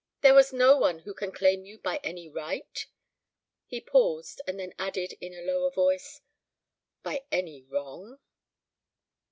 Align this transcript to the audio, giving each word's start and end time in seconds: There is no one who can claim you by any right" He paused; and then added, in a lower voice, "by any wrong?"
There 0.21 0.39
is 0.39 0.51
no 0.51 0.79
one 0.79 0.97
who 0.97 1.13
can 1.13 1.31
claim 1.31 1.63
you 1.63 1.77
by 1.77 1.97
any 2.03 2.27
right" 2.27 2.87
He 3.67 3.79
paused; 3.79 4.41
and 4.47 4.59
then 4.59 4.73
added, 4.79 5.15
in 5.21 5.35
a 5.35 5.43
lower 5.45 5.69
voice, 5.69 6.21
"by 7.03 7.23
any 7.31 7.61
wrong?" 7.61 8.17